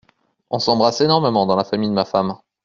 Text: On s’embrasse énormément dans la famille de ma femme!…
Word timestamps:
On 0.49 0.57
s’embrasse 0.57 1.01
énormément 1.01 1.45
dans 1.45 1.55
la 1.55 1.63
famille 1.63 1.89
de 1.91 1.93
ma 1.93 2.05
femme!… 2.05 2.35